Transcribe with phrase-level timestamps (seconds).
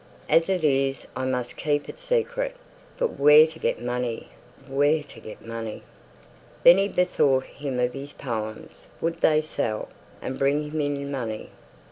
[0.27, 2.55] As it is I must keep it secret;
[2.97, 4.29] but where to get money?
[4.67, 5.83] Where to get money?"
[6.63, 11.51] Then he bethought him of his poems would they sell, and bring him in money?